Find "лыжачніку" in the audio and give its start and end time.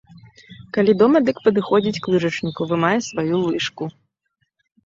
2.13-2.61